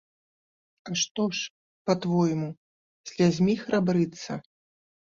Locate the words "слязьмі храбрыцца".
3.13-4.31